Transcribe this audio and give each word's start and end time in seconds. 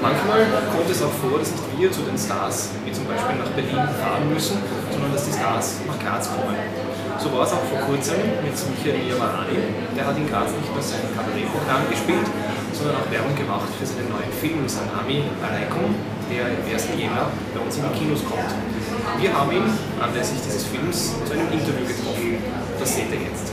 Manchmal 0.00 0.44
kommt 0.72 0.90
es 0.90 1.02
auch 1.02 1.12
vor, 1.20 1.38
dass 1.38 1.52
nicht 1.52 1.64
wir 1.78 1.92
zu 1.92 2.02
den 2.02 2.16
Stars, 2.16 2.70
wie 2.84 2.92
zum 2.92 3.04
Beispiel 3.06 3.36
nach 3.36 3.48
Berlin, 3.56 3.80
fahren 4.00 4.28
müssen, 4.32 4.58
sondern 4.92 5.12
dass 5.12 5.24
die 5.24 5.32
Stars 5.32 5.80
nach 5.86 5.98
Graz 6.00 6.28
kommen. 6.28 6.56
So 7.18 7.32
war 7.32 7.44
es 7.44 7.52
auch 7.52 7.64
vor 7.64 7.80
kurzem 7.88 8.20
mit 8.44 8.52
Michael 8.52 9.00
Niamarani. 9.00 9.56
Der 9.96 10.04
hat 10.04 10.16
in 10.16 10.28
Graz 10.28 10.52
nicht 10.52 10.72
nur 10.72 10.82
sein 10.82 11.08
Kabarettprogramm 11.16 11.88
gespielt, 11.88 12.26
sondern 12.72 12.96
auch 13.00 13.08
Werbung 13.08 13.36
gemacht 13.36 13.68
für 13.78 13.86
seinen 13.86 14.12
neuen 14.12 14.32
Film 14.40 14.68
Sanami 14.68 15.24
Alaikum, 15.40 15.94
der 16.28 16.52
im 16.52 16.60
1. 16.68 16.88
Jänner 16.98 17.30
bei 17.54 17.60
uns 17.60 17.76
in 17.76 17.84
die 17.88 17.98
Kinos 17.98 18.20
kommt. 18.24 18.52
Wir 19.20 19.32
haben 19.32 19.52
ihn 19.52 19.68
anlässlich 20.00 20.40
dieses 20.44 20.64
Films 20.66 21.14
zu 21.24 21.32
einem 21.32 21.48
Interview 21.52 21.86
getroffen. 21.86 22.44
Das 22.80 22.92
seht 22.92 23.08
ihr 23.12 23.24
jetzt. 23.24 23.52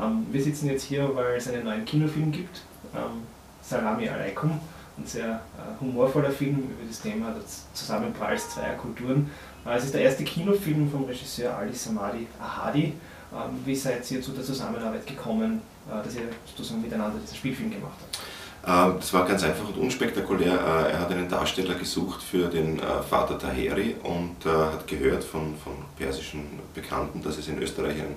Ähm, 0.00 0.26
wir 0.30 0.42
sitzen 0.42 0.70
jetzt 0.70 0.84
hier, 0.84 1.10
weil 1.14 1.36
es 1.36 1.48
einen 1.48 1.64
neuen 1.64 1.84
Kinofilm 1.84 2.32
gibt, 2.32 2.62
ähm, 2.94 3.22
Salami 3.68 4.08
Alaikum, 4.08 4.60
ein 4.96 5.04
sehr 5.04 5.40
äh, 5.58 5.80
humorvoller 5.80 6.30
Film 6.30 6.58
über 6.58 6.86
das 6.88 7.00
Thema 7.00 7.32
des 7.32 7.66
Zusammenpralls 7.74 8.50
zweier 8.50 8.74
Kulturen. 8.74 9.28
Äh, 9.66 9.76
es 9.76 9.86
ist 9.86 9.94
der 9.94 10.02
erste 10.02 10.22
Kinofilm 10.22 10.88
vom 10.88 11.04
Regisseur 11.04 11.56
Ali 11.56 11.74
Samadi 11.74 12.28
Ahadi. 12.40 12.84
Ähm, 12.84 13.60
wie 13.64 13.74
seid 13.74 14.08
ihr 14.12 14.22
zu 14.22 14.30
der 14.30 14.44
Zusammenarbeit 14.44 15.04
gekommen, 15.04 15.62
äh, 15.88 16.04
dass 16.04 16.14
ihr 16.14 16.22
sozusagen 16.46 16.80
miteinander 16.80 17.18
diesen 17.18 17.36
Spielfilm 17.36 17.70
gemacht 17.72 17.98
habt? 18.00 18.88
Ähm, 18.88 18.98
das 19.00 19.12
war 19.12 19.26
ganz 19.26 19.42
einfach 19.42 19.68
und 19.68 19.78
unspektakulär. 19.78 20.52
Er 20.52 21.00
hat 21.00 21.10
einen 21.10 21.28
Darsteller 21.28 21.74
gesucht 21.74 22.22
für 22.22 22.48
den 22.48 22.80
Vater 23.10 23.36
Taheri 23.36 23.96
und 24.04 24.44
hat 24.44 24.86
gehört 24.86 25.24
von, 25.24 25.56
von 25.56 25.72
persischen 25.96 26.60
Bekannten, 26.72 27.20
dass 27.22 27.36
es 27.36 27.48
in 27.48 27.60
Österreich 27.60 27.96
einen 28.00 28.16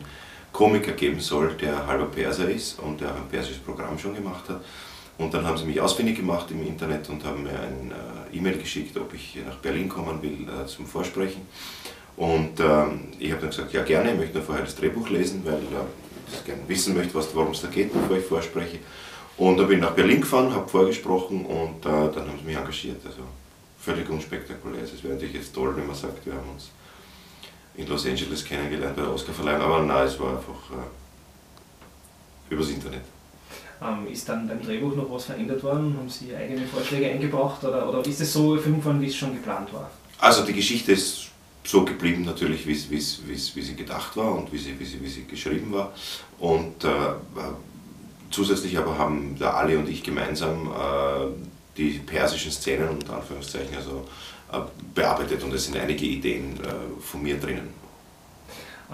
Komiker 0.51 0.91
geben 0.91 1.19
soll, 1.19 1.53
der 1.55 1.87
halber 1.87 2.05
Perser 2.05 2.49
ist 2.49 2.79
und 2.79 3.01
der 3.01 3.09
auch 3.09 3.15
ein 3.15 3.27
persisches 3.29 3.59
Programm 3.59 3.97
schon 3.97 4.15
gemacht 4.15 4.47
hat. 4.49 4.61
Und 5.19 5.33
dann 5.33 5.45
haben 5.45 5.57
sie 5.57 5.65
mich 5.65 5.81
ausfindig 5.81 6.15
gemacht 6.15 6.49
im 6.49 6.65
Internet 6.65 7.09
und 7.09 7.25
haben 7.25 7.43
mir 7.43 7.51
ein 7.51 7.91
äh, 7.91 8.37
E-Mail 8.37 8.57
geschickt, 8.57 8.97
ob 8.97 9.13
ich 9.13 9.37
nach 9.45 9.57
Berlin 9.57 9.89
kommen 9.89 10.21
will 10.21 10.47
äh, 10.47 10.65
zum 10.65 10.85
Vorsprechen. 10.85 11.41
Und 12.15 12.57
ähm, 12.61 13.01
ich 13.19 13.29
habe 13.29 13.41
dann 13.41 13.49
gesagt, 13.49 13.73
ja 13.73 13.83
gerne, 13.83 14.13
ich 14.13 14.17
möchte 14.17 14.37
nur 14.37 14.45
vorher 14.45 14.63
das 14.63 14.77
Drehbuch 14.77 15.09
lesen, 15.09 15.41
weil 15.43 15.55
äh, 15.55 16.33
ich 16.33 16.45
gerne 16.45 16.61
wissen 16.67 16.95
möchte, 16.95 17.13
worum 17.35 17.51
es 17.51 17.61
da 17.61 17.67
geht, 17.67 17.91
bevor 17.91 18.15
ich 18.15 18.23
vorspreche. 18.23 18.79
Und 19.35 19.57
dann 19.57 19.67
bin 19.67 19.79
ich 19.79 19.83
nach 19.83 19.91
Berlin 19.91 20.21
gefahren, 20.21 20.53
habe 20.53 20.69
vorgesprochen 20.69 21.45
und 21.45 21.85
äh, 21.85 21.89
dann 21.89 22.29
haben 22.29 22.39
sie 22.39 22.45
mich 22.45 22.55
engagiert. 22.55 23.05
Also 23.05 23.23
völlig 23.77 24.09
unspektakulär. 24.09 24.83
Es 24.83 25.03
wäre 25.03 25.15
natürlich 25.15 25.35
jetzt 25.35 25.53
toll, 25.53 25.75
wenn 25.75 25.85
man 25.85 25.97
sagt, 25.97 26.25
wir 26.25 26.33
haben 26.33 26.49
uns 26.53 26.71
in 27.75 27.87
Los 27.87 28.05
Angeles 28.05 28.45
kennengelernt 28.45 28.95
bei 28.95 29.01
der 29.01 29.13
Oscarverleihung, 29.13 29.61
aber 29.61 29.83
nein, 29.83 30.07
es 30.07 30.17
war 30.17 30.37
einfach 30.37 30.71
äh, 30.71 32.53
übers 32.53 32.69
Internet. 32.69 33.03
Ähm, 33.81 34.11
ist 34.11 34.27
dann 34.27 34.47
beim 34.47 34.61
Drehbuch 34.61 34.95
noch 34.95 35.09
was 35.09 35.25
verändert 35.25 35.63
worden? 35.63 35.95
Haben 35.97 36.09
Sie 36.09 36.35
eigene 36.35 36.65
Vorschläge 36.67 37.09
eingebracht 37.09 37.63
oder, 37.63 37.87
oder 37.87 38.05
ist 38.05 38.19
es 38.19 38.33
so 38.33 38.55
verfilmt 38.55 39.01
wie 39.01 39.07
es 39.07 39.15
schon 39.15 39.33
geplant 39.33 39.73
war? 39.73 39.89
Also 40.19 40.43
die 40.43 40.53
Geschichte 40.53 40.91
ist 40.91 41.29
so 41.63 41.85
geblieben 41.85 42.23
natürlich, 42.23 42.67
wie, 42.67 42.75
sie 42.75 43.75
gedacht 43.75 44.17
war 44.17 44.35
und 44.35 44.51
wie 44.51 44.57
sie, 44.57 44.79
wie 44.79 44.85
sie, 44.85 45.01
wie 45.01 45.07
sie 45.07 45.25
geschrieben 45.25 45.71
war. 45.71 45.93
Und 46.39 46.83
äh, 46.83 46.89
zusätzlich 48.31 48.77
aber 48.77 48.97
haben 48.97 49.37
der 49.39 49.55
Ali 49.55 49.75
und 49.75 49.87
ich 49.87 50.03
gemeinsam 50.03 50.67
äh, 50.67 51.27
die 51.77 51.99
persischen 51.99 52.51
Szenen 52.51 52.89
unter 52.89 53.15
Anführungszeichen 53.15 53.75
also 53.75 54.05
äh, 54.51 54.59
bearbeitet 54.93 55.43
und 55.43 55.53
es 55.53 55.65
sind 55.65 55.77
einige 55.77 56.05
Ideen 56.05 56.57
äh, 56.57 57.01
von 57.01 57.21
mir 57.21 57.39
drinnen. 57.39 57.78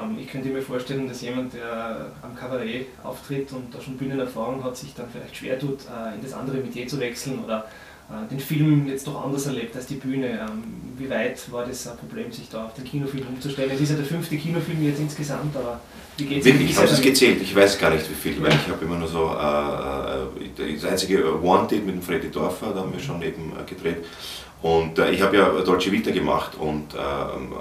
Ähm, 0.01 0.17
ich 0.19 0.27
könnte 0.27 0.49
mir 0.49 0.61
vorstellen, 0.61 1.07
dass 1.07 1.21
jemand, 1.21 1.53
der 1.53 2.11
am 2.21 2.35
Kabarett 2.35 2.87
auftritt 3.03 3.51
und 3.51 3.73
da 3.73 3.81
schon 3.81 3.97
Bühnenerfahrung 3.97 4.63
hat, 4.63 4.77
sich 4.77 4.93
dann 4.93 5.09
vielleicht 5.09 5.37
schwer 5.37 5.59
tut, 5.59 5.79
äh, 5.85 6.15
in 6.15 6.21
das 6.21 6.33
andere 6.33 6.57
Metier 6.57 6.87
zu 6.87 6.99
wechseln 6.99 7.43
oder 7.43 7.65
den 8.29 8.39
Film 8.39 8.87
jetzt 8.87 9.07
doch 9.07 9.25
anders 9.25 9.47
erlebt 9.47 9.75
als 9.75 9.87
die 9.87 9.95
Bühne. 9.95 10.27
Ähm, 10.27 10.63
wie 10.97 11.09
weit 11.09 11.51
war 11.51 11.65
das 11.65 11.87
ein 11.87 11.97
Problem, 11.97 12.31
sich 12.31 12.47
da 12.49 12.65
auf 12.65 12.73
den 12.73 12.83
Kinofilm 12.83 13.25
umzustellen? 13.27 13.71
Es 13.73 13.81
ist 13.81 13.89
ja 13.89 13.95
der 13.95 14.05
fünfte 14.05 14.37
Kinofilm 14.37 14.83
jetzt 14.83 14.99
insgesamt, 14.99 15.55
aber 15.55 15.79
wie 16.17 16.25
geht 16.25 16.39
es 16.39 16.45
Wirklich, 16.45 16.69
ich 16.69 16.77
habe 16.77 16.87
es 16.87 17.01
gezählt, 17.01 17.41
ich 17.41 17.55
weiß 17.55 17.79
gar 17.79 17.89
nicht 17.89 18.09
wie 18.09 18.13
viel, 18.13 18.41
weil 18.41 18.51
ich 18.51 18.67
habe 18.69 18.85
immer 18.85 18.97
nur 18.97 19.07
so, 19.07 19.25
äh, 19.25 20.73
das 20.75 20.85
einzige 20.89 21.43
Wanted 21.43 21.85
mit 21.85 21.95
dem 21.95 22.01
Freddy 22.01 22.29
Dorfer, 22.29 22.71
da 22.73 22.81
haben 22.81 22.93
wir 22.93 22.99
schon 22.99 23.21
eben 23.21 23.53
gedreht. 23.65 24.05
Und 24.61 24.97
äh, 24.99 25.11
ich 25.11 25.21
habe 25.21 25.37
ja 25.37 25.49
Dolce 25.61 25.91
Vita 25.91 26.11
gemacht 26.11 26.51
und 26.57 26.93
ähm, 26.93 27.53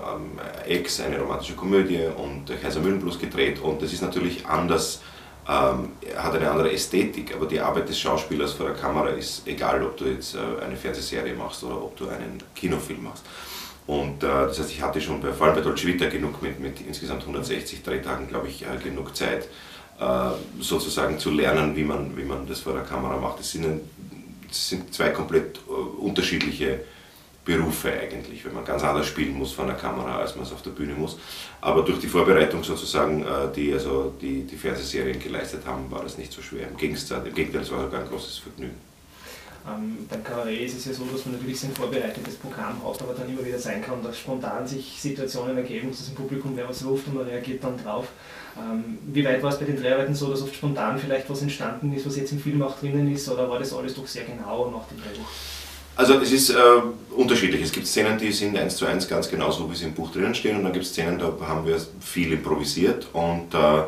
Ex, 0.66 1.00
eine 1.00 1.18
romantische 1.18 1.54
Komödie 1.54 2.00
und 2.16 2.52
Kaiser 2.62 2.80
Mühlenblues 2.80 3.18
gedreht 3.18 3.60
und 3.60 3.82
das 3.82 3.92
ist 3.92 4.02
natürlich 4.02 4.46
anders, 4.46 5.00
ähm, 5.46 5.90
hat 6.16 6.34
eine 6.34 6.50
andere 6.50 6.72
Ästhetik, 6.72 7.34
aber 7.34 7.46
die 7.46 7.60
Arbeit 7.60 7.88
des 7.88 7.98
Schauspielers 7.98 8.54
vor 8.54 8.66
der 8.66 8.76
Kamera 8.76 9.08
ist 9.08 9.46
egal, 9.46 9.82
ob 9.84 9.96
du 9.96 10.06
jetzt 10.06 10.34
äh, 10.34 10.38
eine 10.64 10.76
Fernsehserie 10.76 11.34
machst 11.34 11.62
oder 11.64 11.82
ob 11.82 11.96
du 11.96 12.08
einen 12.08 12.42
Kinofilm 12.54 13.02
machst. 13.04 13.24
Und 13.86 14.22
äh, 14.22 14.26
das 14.26 14.58
heißt, 14.58 14.70
ich 14.70 14.82
hatte 14.82 15.00
schon 15.00 15.20
bei, 15.20 15.32
vor 15.32 15.46
allem 15.46 15.56
bei 15.56 15.60
Dolce 15.60 15.86
Vita 15.86 16.08
genug 16.08 16.40
mit, 16.42 16.58
mit 16.60 16.80
insgesamt 16.80 17.22
160 17.22 17.82
Drehtagen, 17.82 18.28
glaube 18.28 18.48
ich, 18.48 18.62
äh, 18.62 18.76
genug 18.82 19.14
Zeit, 19.14 19.48
äh, 20.00 20.30
sozusagen 20.60 21.18
zu 21.18 21.30
lernen, 21.30 21.76
wie 21.76 21.84
man, 21.84 22.16
wie 22.16 22.24
man 22.24 22.46
das 22.46 22.60
vor 22.60 22.72
der 22.72 22.82
Kamera 22.82 23.18
macht. 23.18 23.40
Das 23.40 23.50
sind, 23.50 23.82
das 24.48 24.68
sind 24.70 24.94
zwei 24.94 25.10
komplett 25.10 25.58
äh, 25.68 25.70
unterschiedliche 25.70 26.80
Berufe 27.44 27.92
eigentlich, 27.92 28.44
wenn 28.44 28.54
man 28.54 28.64
ganz 28.64 28.82
anders 28.82 29.06
spielen 29.06 29.34
muss 29.34 29.52
vor 29.52 29.64
einer 29.64 29.74
Kamera, 29.74 30.18
als 30.18 30.34
man 30.34 30.44
es 30.44 30.52
auf 30.52 30.62
der 30.62 30.70
Bühne 30.70 30.94
muss. 30.94 31.18
Aber 31.60 31.82
durch 31.82 31.98
die 31.98 32.06
Vorbereitung 32.06 32.64
sozusagen, 32.64 33.22
äh, 33.22 33.52
die 33.54 33.72
also 33.72 34.14
die, 34.20 34.44
die 34.44 34.56
Fernsehserien 34.56 35.20
geleistet 35.20 35.62
haben, 35.66 35.90
war 35.90 36.02
das 36.02 36.16
nicht 36.16 36.32
so 36.32 36.40
schwer. 36.40 36.68
Im 36.68 36.76
Gegenteil, 36.76 37.26
im 37.26 37.34
Gegenteil 37.34 37.62
es 37.62 37.70
war 37.70 37.82
sogar 37.82 38.00
ein 38.00 38.08
großes 38.08 38.38
Vergnügen. 38.38 38.76
Ähm, 39.66 40.06
beim 40.10 40.22
Kabarett 40.22 40.60
ist 40.60 40.76
es 40.76 40.84
ja 40.84 40.92
so, 40.92 41.04
dass 41.04 41.24
man 41.24 41.36
natürlich 41.36 41.58
sein 41.58 41.72
vorbereitetes 41.72 42.36
Programm 42.36 42.76
hat, 42.84 43.02
aber 43.02 43.14
dann 43.14 43.28
immer 43.28 43.44
wieder 43.44 43.58
sein 43.58 43.82
kann, 43.82 44.02
dass 44.02 44.18
spontan 44.18 44.66
sich 44.66 45.00
Situationen 45.00 45.56
ergeben, 45.56 45.90
dass 45.90 46.08
im 46.08 46.14
Publikum 46.14 46.52
wer 46.54 46.68
was 46.68 46.84
ruft 46.84 47.06
und 47.06 47.14
man 47.14 47.26
reagiert 47.26 47.64
dann 47.64 47.82
drauf. 47.82 48.08
Ähm, 48.58 48.98
wie 49.06 49.24
weit 49.24 49.42
war 49.42 49.50
es 49.50 49.58
bei 49.58 49.64
den 49.64 49.80
Dreharbeiten 49.80 50.14
so, 50.14 50.30
dass 50.30 50.42
oft 50.42 50.54
spontan 50.54 50.98
vielleicht 50.98 51.28
was 51.30 51.42
entstanden 51.42 51.92
ist, 51.94 52.06
was 52.06 52.16
jetzt 52.16 52.32
im 52.32 52.40
Film 52.40 52.62
auch 52.62 52.78
drinnen 52.78 53.10
ist, 53.12 53.28
oder 53.28 53.48
war 53.48 53.58
das 53.58 53.72
alles 53.72 53.94
doch 53.94 54.06
sehr 54.06 54.24
genau 54.24 54.70
nach 54.70 54.86
dem 54.88 54.98
Drehbuch? 54.98 55.28
Also 55.96 56.14
es 56.14 56.32
ist 56.32 56.50
äh, 56.50 56.56
unterschiedlich. 57.14 57.62
Es 57.62 57.70
gibt 57.70 57.86
Szenen, 57.86 58.18
die 58.18 58.32
sind 58.32 58.56
eins 58.58 58.76
zu 58.76 58.86
eins 58.86 59.08
ganz 59.08 59.28
genauso, 59.28 59.70
wie 59.70 59.76
sie 59.76 59.84
im 59.84 59.94
Buch 59.94 60.10
drinnen 60.10 60.34
stehen, 60.34 60.56
und 60.56 60.64
dann 60.64 60.72
gibt 60.72 60.84
es 60.84 60.90
Szenen, 60.92 61.18
da 61.18 61.32
haben 61.46 61.64
wir 61.66 61.80
viel 62.00 62.32
improvisiert 62.32 63.06
und 63.12 63.54
äh, 63.54 63.82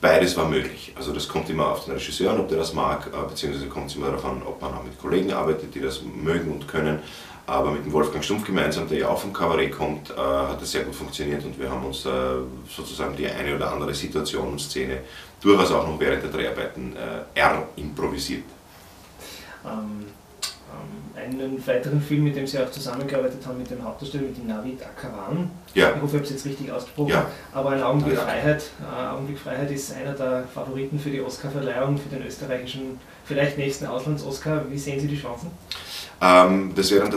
beides 0.00 0.36
war 0.36 0.48
möglich. 0.48 0.92
Also 0.96 1.12
das 1.12 1.28
kommt 1.28 1.48
immer 1.48 1.68
auf 1.68 1.84
den 1.84 1.94
Regisseur 1.94 2.32
an, 2.32 2.40
ob 2.40 2.48
der 2.48 2.58
das 2.58 2.74
mag, 2.74 3.06
äh, 3.06 3.28
beziehungsweise 3.28 3.66
kommt 3.66 3.90
es 3.90 3.96
immer 3.96 4.06
darauf 4.06 4.24
an, 4.24 4.42
ob 4.44 4.60
man 4.60 4.74
auch 4.74 4.82
mit 4.82 5.00
Kollegen 5.00 5.32
arbeitet, 5.32 5.72
die 5.72 5.80
das 5.80 6.00
mögen 6.02 6.50
und 6.50 6.66
können. 6.66 6.98
Aber 7.46 7.70
mit 7.70 7.84
dem 7.84 7.92
Wolfgang 7.92 8.24
Stumpf 8.24 8.44
gemeinsam, 8.44 8.88
der 8.88 8.98
ja 8.98 9.08
auch 9.08 9.18
vom 9.18 9.32
Kabarett 9.32 9.72
kommt, 9.72 10.10
äh, 10.10 10.14
hat 10.14 10.60
das 10.60 10.72
sehr 10.72 10.82
gut 10.82 10.96
funktioniert 10.96 11.44
und 11.44 11.58
wir 11.60 11.70
haben 11.70 11.84
uns 11.84 12.06
äh, 12.06 12.10
sozusagen 12.68 13.14
die 13.16 13.28
eine 13.28 13.54
oder 13.54 13.72
andere 13.72 13.94
Situation 13.94 14.48
und 14.48 14.60
Szene 14.60 14.98
durchaus 15.40 15.70
auch 15.70 15.86
noch 15.86 15.98
während 16.00 16.24
der 16.24 16.30
Dreharbeiten 16.30 16.96
äh, 16.96 17.38
R 17.38 17.68
improvisiert. 17.76 18.44
Ähm 19.64 20.06
einen 21.16 21.66
weiteren 21.66 22.00
Film, 22.00 22.24
mit 22.24 22.36
dem 22.36 22.46
Sie 22.46 22.58
auch 22.58 22.70
zusammengearbeitet 22.70 23.46
haben, 23.46 23.58
mit 23.58 23.70
dem 23.70 23.84
Hauptdarsteller, 23.84 24.24
mit 24.24 24.36
dem 24.36 24.46
Navid 24.46 24.80
Akaran. 24.82 25.50
Ja. 25.74 25.92
Ich 25.94 26.02
hoffe, 26.02 26.06
ich 26.06 26.14
habe 26.14 26.24
es 26.24 26.30
jetzt 26.30 26.46
richtig 26.46 26.72
ausgesprochen. 26.72 27.10
Ja. 27.10 27.26
Aber 27.52 27.70
ein 27.70 27.82
Augenblick 27.82 28.14
ja. 28.14 28.22
Freiheit. 28.22 28.70
Äh, 28.80 29.06
Augenblick 29.08 29.38
Freiheit 29.38 29.70
ist 29.70 29.94
einer 29.94 30.12
der 30.12 30.44
Favoriten 30.52 30.98
für 30.98 31.10
die 31.10 31.20
Oscarverleihung, 31.20 31.98
für 31.98 32.08
den 32.08 32.26
österreichischen, 32.26 32.98
vielleicht 33.24 33.58
nächsten 33.58 33.86
Auslands-Oscar. 33.86 34.64
Wie 34.70 34.78
sehen 34.78 35.00
Sie 35.00 35.08
die 35.08 35.20
Chancen? 35.20 35.50
Ähm, 36.22 36.72
das 36.74 36.90
wäre 36.90 37.08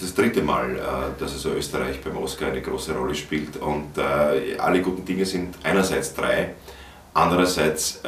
das 0.00 0.14
dritte 0.14 0.42
Mal, 0.42 0.76
äh, 0.76 0.80
dass 1.18 1.32
also 1.32 1.50
Österreich 1.50 2.00
beim 2.02 2.16
Oscar 2.16 2.48
eine 2.48 2.60
große 2.60 2.92
Rolle 2.92 3.14
spielt. 3.14 3.56
Und 3.56 3.96
äh, 3.98 4.58
alle 4.58 4.82
guten 4.82 5.04
Dinge 5.04 5.24
sind 5.24 5.56
einerseits 5.62 6.14
drei, 6.14 6.54
andererseits 7.14 8.00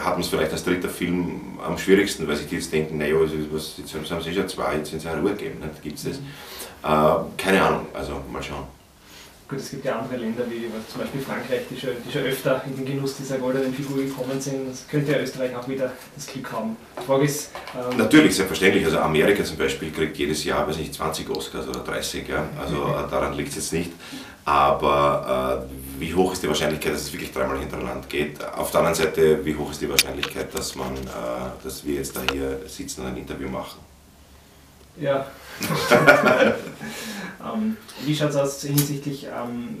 hat 0.00 0.12
man 0.14 0.20
es 0.20 0.28
vielleicht 0.28 0.52
als 0.52 0.64
dritter 0.64 0.88
Film 0.88 1.58
am 1.64 1.78
schwierigsten, 1.78 2.26
weil 2.28 2.36
sich 2.36 2.48
die 2.48 2.56
jetzt 2.56 2.72
denken, 2.72 2.98
naja, 2.98 3.14
was, 3.50 3.74
jetzt 3.78 3.94
haben 3.94 4.22
sie 4.22 4.34
schon 4.34 4.48
zwei, 4.48 4.76
jetzt 4.76 4.90
sind 4.90 5.02
sie 5.02 5.08
eine 5.08 5.20
Ruhe 5.20 5.32
gegeben, 5.32 5.62
gibt 5.82 5.98
es 5.98 6.04
das? 6.04 6.18
Mhm. 6.18 6.26
Äh, 6.82 7.42
keine 7.42 7.62
Ahnung, 7.62 7.86
also 7.94 8.20
mal 8.32 8.42
schauen. 8.42 8.64
Gut, 9.46 9.58
es 9.58 9.70
gibt 9.70 9.84
ja 9.84 9.98
andere 9.98 10.16
Länder 10.16 10.44
wie 10.48 10.70
zum 10.90 11.02
Beispiel 11.02 11.20
Frankreich, 11.20 11.62
die 11.70 11.78
schon, 11.78 11.90
die 12.06 12.10
schon 12.10 12.22
öfter 12.22 12.62
in 12.66 12.76
den 12.76 12.86
Genuss 12.86 13.18
dieser 13.18 13.36
goldenen 13.36 13.74
Figur 13.74 13.98
gekommen 13.98 14.40
sind. 14.40 14.70
Das 14.70 14.88
könnte 14.88 15.12
ja 15.12 15.18
Österreich 15.18 15.54
auch 15.54 15.68
wieder 15.68 15.92
das 16.16 16.26
Glück 16.26 16.50
haben. 16.50 16.76
Die 16.98 17.04
Frage 17.04 17.24
ist. 17.24 17.50
Ähm 17.74 17.98
Natürlich, 17.98 18.36
selbstverständlich. 18.36 18.86
Also 18.86 18.98
Amerika 19.00 19.44
zum 19.44 19.58
Beispiel 19.58 19.90
kriegt 19.90 20.16
jedes 20.16 20.44
Jahr, 20.44 20.66
weiß 20.66 20.78
nicht, 20.78 20.94
20 20.94 21.28
Oscars 21.28 21.68
oder 21.68 21.80
30. 21.80 22.26
Ja? 22.26 22.48
Also 22.58 22.76
mhm. 22.76 23.10
daran 23.10 23.34
liegt 23.34 23.50
es 23.50 23.56
jetzt 23.56 23.72
nicht. 23.74 23.92
Aber 24.46 25.66
äh, 25.68 26.00
wie 26.00 26.14
hoch 26.14 26.32
ist 26.32 26.42
die 26.42 26.48
Wahrscheinlichkeit, 26.48 26.94
dass 26.94 27.02
es 27.02 27.12
wirklich 27.12 27.32
dreimal 27.32 27.58
hintereinander 27.58 28.06
geht? 28.08 28.42
Auf 28.42 28.70
der 28.70 28.80
anderen 28.80 28.94
Seite, 28.94 29.44
wie 29.44 29.56
hoch 29.56 29.70
ist 29.70 29.82
die 29.82 29.90
Wahrscheinlichkeit, 29.90 30.54
dass, 30.54 30.74
man, 30.74 30.94
äh, 30.96 31.62
dass 31.62 31.84
wir 31.84 31.96
jetzt 31.96 32.16
da 32.16 32.20
hier 32.32 32.60
sitzen 32.66 33.02
und 33.02 33.08
ein 33.08 33.16
Interview 33.18 33.48
machen? 33.48 33.78
Ja. 34.96 35.26
ähm, 37.40 37.76
wie 38.04 38.14
schaut 38.14 38.30
es 38.30 38.36
aus 38.36 38.62
hinsichtlich 38.62 39.26
ähm, 39.26 39.76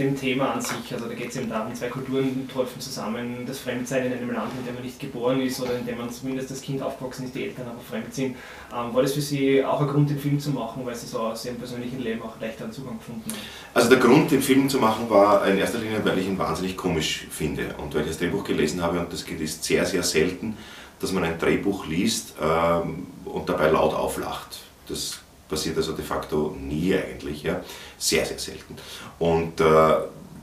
dem 0.00 0.18
Thema 0.18 0.52
an 0.54 0.60
sich. 0.60 0.92
Also 0.92 1.06
da 1.06 1.14
geht 1.14 1.30
es 1.30 1.36
eben 1.36 1.48
darum, 1.48 1.74
zwei 1.74 1.88
Kulturen 1.88 2.48
treffen 2.52 2.80
zusammen, 2.80 3.44
das 3.46 3.58
Fremdsein 3.58 4.06
in 4.06 4.12
einem 4.12 4.32
Land, 4.32 4.52
in 4.58 4.64
dem 4.64 4.74
man 4.74 4.84
nicht 4.84 4.98
geboren 4.98 5.40
ist 5.40 5.60
oder 5.60 5.78
in 5.78 5.86
dem 5.86 5.98
man 5.98 6.10
zumindest 6.10 6.50
das 6.50 6.62
Kind 6.62 6.82
aufgewachsen 6.82 7.26
ist, 7.26 7.34
die 7.34 7.44
Eltern 7.44 7.66
aber 7.68 7.80
fremd 7.80 8.12
sind. 8.14 8.36
Ähm, 8.72 8.94
war 8.94 9.02
das 9.02 9.12
für 9.12 9.20
Sie 9.20 9.64
auch 9.64 9.80
ein 9.80 9.88
Grund, 9.88 10.10
den 10.10 10.18
Film 10.18 10.40
zu 10.40 10.50
machen, 10.50 10.84
weil 10.84 10.94
Sie 10.94 11.06
so 11.06 11.18
aus 11.18 11.44
Ihrem 11.44 11.56
persönlichen 11.56 12.00
Leben 12.00 12.22
auch 12.22 12.40
leichteren 12.40 12.72
Zugang 12.72 12.98
gefunden 12.98 13.30
haben? 13.30 13.38
Also 13.74 13.88
der 13.88 13.98
Grund, 13.98 14.30
den 14.30 14.42
Film 14.42 14.68
zu 14.68 14.78
machen, 14.78 15.08
war 15.10 15.46
in 15.46 15.58
erster 15.58 15.78
Linie, 15.78 16.00
weil 16.04 16.18
ich 16.18 16.26
ihn 16.26 16.38
wahnsinnig 16.38 16.76
komisch 16.76 17.26
finde 17.30 17.74
und 17.78 17.94
weil 17.94 18.02
ich 18.02 18.08
das 18.08 18.18
Drehbuch 18.18 18.44
gelesen 18.44 18.82
habe 18.82 19.00
und 19.00 19.12
das 19.12 19.22
ist 19.22 19.64
sehr, 19.64 19.84
sehr 19.84 20.02
selten, 20.02 20.56
dass 21.00 21.12
man 21.12 21.24
ein 21.24 21.38
Drehbuch 21.38 21.86
liest 21.86 22.34
ähm, 22.40 23.06
und 23.24 23.48
dabei 23.48 23.70
laut 23.70 23.94
auflacht. 23.94 24.60
Das 24.88 25.18
passiert 25.48 25.76
also 25.76 25.92
de 25.92 26.04
facto 26.04 26.56
nie 26.60 26.94
eigentlich, 26.94 27.42
ja? 27.42 27.60
sehr, 27.98 28.24
sehr 28.24 28.38
selten. 28.38 28.76
Und 29.18 29.60
äh, 29.60 29.64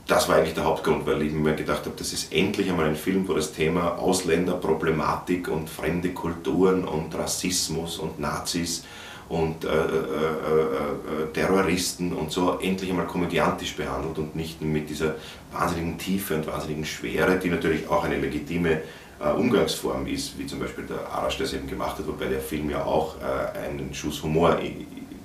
das 0.08 0.30
war 0.30 0.38
eigentlich 0.38 0.54
der 0.54 0.64
Hauptgrund, 0.64 1.06
weil 1.06 1.22
ich 1.22 1.34
mir 1.34 1.54
gedacht 1.54 1.86
habe, 1.86 1.96
das 1.98 2.14
ist 2.14 2.34
endlich 2.34 2.70
einmal 2.70 2.86
ein 2.86 2.96
Film, 2.96 3.28
wo 3.28 3.34
das 3.34 3.52
Thema 3.52 3.98
Ausländerproblematik 3.98 5.50
und 5.50 5.70
fremde 5.70 6.10
Kulturen 6.10 6.86
und 6.86 7.14
Rassismus 7.14 7.98
und 7.98 8.20
Nazis 8.20 8.84
und 9.30 9.66
äh, 9.66 9.68
äh, 9.68 9.72
äh, 9.72 11.34
Terroristen 11.34 12.14
und 12.14 12.32
so 12.32 12.58
endlich 12.60 12.90
einmal 12.90 13.08
komödiantisch 13.08 13.76
behandelt 13.76 14.18
und 14.18 14.36
nicht 14.36 14.62
mit 14.62 14.90
dieser 14.90 15.16
wahnsinnigen 15.52 15.98
Tiefe 15.98 16.36
und 16.36 16.48
wahnsinnigen 16.48 16.86
Schwere, 16.86 17.38
die 17.38 17.50
natürlich 17.50 17.90
auch 17.90 18.06
eine 18.06 18.18
legitime 18.18 18.82
äh, 19.20 19.30
Umgangsform 19.30 20.08
ist, 20.08 20.38
wie 20.38 20.46
zum 20.46 20.60
Beispiel 20.60 20.86
der 20.86 21.00
Arash 21.12 21.38
das 21.38 21.54
eben 21.54 21.68
gemacht 21.68 21.98
hat, 21.98 22.08
wobei 22.08 22.26
der 22.26 22.40
Film 22.40 22.70
ja 22.70 22.84
auch 22.84 23.16
äh, 23.22 23.58
einen 23.58 23.94
Schuss 23.94 24.22
Humor 24.24 24.60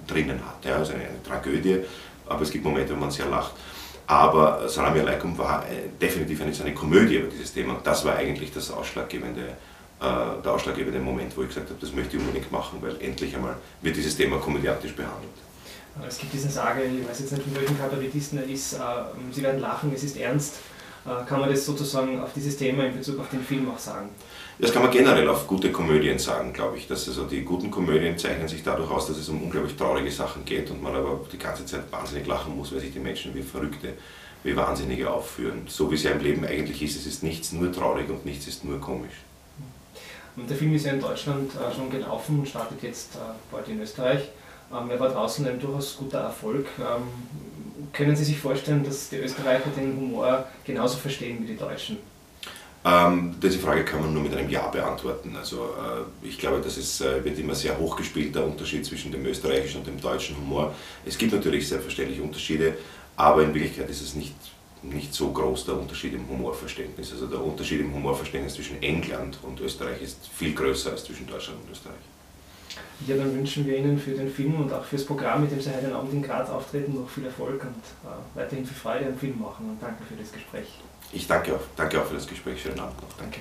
drinnen 0.07 0.41
hat. 0.47 0.65
Ja, 0.65 0.77
also 0.77 0.93
eine, 0.93 1.05
eine, 1.05 1.23
Tragödie, 1.23 1.81
aber 2.27 2.43
es 2.43 2.51
gibt 2.51 2.65
Momente, 2.65 2.95
wo 2.95 2.99
man 2.99 3.11
sehr 3.11 3.27
lacht. 3.27 3.53
Aber 4.07 4.69
Salami 4.69 5.01
Alaikum 5.01 5.37
war 5.39 5.65
äh, 5.65 5.89
definitiv 6.01 6.41
eine, 6.43 6.53
eine 6.53 6.75
Komödie 6.75 7.17
über 7.17 7.29
dieses 7.29 7.53
Thema 7.53 7.75
und 7.75 7.87
das 7.87 8.05
war 8.05 8.17
eigentlich 8.17 8.53
das 8.53 8.71
ausschlaggebende, 8.71 9.43
äh, 9.43 10.05
der 10.45 10.53
ausschlaggebende 10.53 10.99
Moment, 10.99 11.37
wo 11.37 11.43
ich 11.43 11.49
gesagt 11.49 11.71
habe, 11.71 11.79
das 11.81 11.93
möchte 11.93 12.17
ich 12.17 12.23
unbedingt 12.23 12.51
machen, 12.51 12.79
weil 12.81 13.01
endlich 13.01 13.35
einmal 13.35 13.57
wird 13.81 13.97
dieses 13.97 14.17
Thema 14.17 14.39
komödiantisch 14.39 14.95
behandelt. 14.95 15.33
Es 16.09 16.19
gibt 16.19 16.33
diesen 16.33 16.51
Sage, 16.51 16.85
ich 16.85 17.07
weiß 17.07 17.21
jetzt 17.21 17.33
nicht, 17.33 17.45
von 17.45 17.55
welchem 17.55 17.79
Kabarettisten 17.79 18.39
er 18.39 18.49
ist, 18.49 18.73
äh, 18.73 18.79
Sie 19.31 19.43
werden 19.43 19.61
lachen, 19.61 19.93
es 19.95 20.03
ist 20.03 20.17
ernst. 20.17 20.55
Äh, 21.05 21.25
kann 21.27 21.41
man 21.41 21.51
das 21.51 21.67
sozusagen 21.67 22.21
auf 22.21 22.33
dieses 22.35 22.57
Thema 22.57 22.85
in 22.85 22.97
Bezug 22.97 23.19
auf 23.19 23.31
den 23.31 23.43
Film 23.43 23.71
auch 23.71 23.79
sagen? 23.79 24.11
Das 24.59 24.73
kann 24.73 24.83
man 24.83 24.93
generell 24.93 25.29
auf 25.29 25.47
gute 25.47 25.73
Komödien 25.73 26.19
sagen, 26.19 26.53
glaube 26.53 26.77
ich. 26.77 26.87
Dass 26.87 27.09
also 27.09 27.25
die 27.25 27.43
guten 27.43 27.71
Komödien 27.71 28.17
zeichnen 28.17 28.47
sich 28.47 28.63
dadurch 28.63 28.91
aus, 28.91 29.09
dass 29.09 29.17
es 29.17 29.29
um 29.29 29.43
unglaublich 29.43 29.77
traurige 29.77 30.11
Sachen 30.11 30.45
geht 30.45 30.71
und 30.71 30.83
man 30.83 30.95
aber 30.95 31.21
die 31.33 31.39
ganze 31.39 31.67
Zeit 31.67 31.91
wahnsinnig 31.91 32.27
lachen 32.27 32.57
muss, 32.57 32.73
weil 32.73 32.81
sich 32.81 32.93
die 32.93 33.01
Menschen 33.01 33.35
wie 33.35 33.43
Verrückte, 33.43 33.95
wie 34.45 34.55
Wahnsinnige 34.55 35.11
aufführen. 35.11 35.63
So 35.67 35.91
wie 35.91 35.97
es 35.97 36.05
ja 36.05 36.13
im 36.13 36.21
Leben 36.21 36.45
eigentlich 36.45 36.83
ist. 36.83 36.97
Es 36.97 37.07
ist 37.07 37.23
nichts 37.23 37.53
nur 37.53 37.73
traurig 37.73 38.09
und 38.09 38.25
nichts 38.25 38.47
ist 38.47 38.65
nur 38.65 38.81
komisch. 38.81 39.15
Und 40.37 40.49
der 40.49 40.57
Film 40.57 40.75
ist 40.75 40.87
ja 40.87 40.93
in 40.93 41.01
Deutschland 41.01 41.51
äh, 41.57 41.75
schon 41.75 41.91
gelaufen 41.91 42.39
und 42.39 42.49
startet 42.49 42.83
jetzt 42.83 43.17
äh, 43.17 43.19
bald 43.51 43.69
in 43.69 43.81
Österreich. 43.81 44.29
Ähm, 44.73 44.91
er 44.91 45.01
war 45.01 45.09
draußen 45.09 45.47
ein 45.47 45.59
durchaus 45.59 45.97
guter 45.97 46.21
Erfolg. 46.21 46.67
Können 47.93 48.17
Sie 48.17 48.25
sich 48.25 48.39
vorstellen, 48.39 48.85
dass 48.85 49.11
die 49.11 49.17
Österreicher 49.17 49.71
den 49.77 49.97
Humor 49.97 50.47
genauso 50.65 50.99
verstehen 50.99 51.43
wie 51.43 51.47
die 51.53 51.57
Deutschen? 51.57 51.99
Ähm, 52.85 53.37
diese 53.41 53.59
Frage 53.59 53.85
kann 53.85 54.01
man 54.01 54.13
nur 54.13 54.23
mit 54.23 54.35
einem 54.35 54.49
Ja 54.49 54.67
beantworten. 54.69 55.37
Also 55.37 55.67
äh, 55.67 56.27
ich 56.27 56.39
glaube, 56.39 56.61
das 56.61 56.79
ist, 56.79 57.01
äh, 57.01 57.25
wird 57.25 57.39
immer 57.39 57.55
sehr 57.55 57.79
hochgespielt, 57.79 58.35
der 58.35 58.45
Unterschied 58.45 58.85
zwischen 58.85 59.13
dem 59.13 59.25
österreichischen 59.25 59.79
und 59.79 59.87
dem 59.87 60.01
deutschen 60.01 60.37
Humor. 60.37 60.75
Es 61.05 61.17
gibt 61.17 61.33
natürlich 61.33 61.69
selbstverständlich 61.69 62.21
Unterschiede, 62.21 62.75
aber 63.17 63.43
in 63.43 63.55
Wirklichkeit 63.55 63.89
ist 63.89 64.03
es 64.03 64.15
nicht, 64.17 64.35
nicht 64.83 65.15
so 65.15 65.31
groß 65.31 65.67
der 65.67 65.79
Unterschied 65.79 66.15
im 66.15 66.29
Humorverständnis. 66.29 67.13
Also 67.13 67.27
der 67.27 67.41
Unterschied 67.41 67.81
im 67.81 67.95
Humorverständnis 67.95 68.55
zwischen 68.55 68.83
England 68.83 69.39
und 69.43 69.61
Österreich 69.61 70.03
ist 70.03 70.29
viel 70.35 70.53
größer 70.53 70.91
als 70.91 71.05
zwischen 71.05 71.27
Deutschland 71.29 71.61
und 71.65 71.71
Österreich. 71.71 71.95
Ja, 73.07 73.17
dann 73.17 73.35
wünschen 73.35 73.67
wir 73.67 73.77
Ihnen 73.77 73.99
für 73.99 74.13
den 74.13 74.31
Film 74.31 74.61
und 74.61 74.73
auch 74.73 74.85
fürs 74.85 75.05
Programm, 75.05 75.43
mit 75.43 75.51
dem 75.51 75.61
Sie 75.61 75.71
heute 75.71 75.95
Abend 75.95 76.13
in 76.13 76.23
Graz 76.23 76.49
auftreten, 76.49 76.95
noch 76.95 77.09
viel 77.09 77.25
Erfolg 77.25 77.63
und 77.63 78.09
äh, 78.09 78.39
weiterhin 78.39 78.65
viel 78.65 78.77
Freude 78.77 79.07
am 79.07 79.19
Film 79.19 79.41
machen. 79.41 79.71
Und 79.71 79.83
danke 79.83 80.05
für 80.05 80.15
das 80.15 80.31
Gespräch. 80.31 80.69
Ich 81.13 81.27
danke 81.27 81.55
auch, 81.55 81.61
danke 81.77 82.01
auch 82.01 82.07
für 82.07 82.15
das 82.15 82.27
Gespräch. 82.27 82.63
Schönen 82.63 82.81
Abend 82.81 83.01
noch. 83.03 83.17
Danke. 83.19 83.41